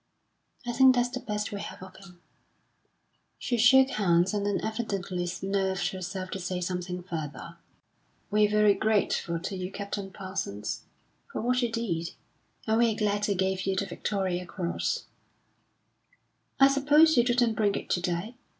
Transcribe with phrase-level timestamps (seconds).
[0.65, 2.21] "I think that's the best we have of him."
[3.37, 7.57] She shook hands, and then evidently nerved herself to say something further.
[8.31, 10.85] "We're very grateful to you, Captain Parsons,
[11.31, 12.15] for what you did.
[12.65, 15.05] And we're glad they gave you the Victoria Cross."
[16.59, 18.33] "I suppose you didn't bring it to day?"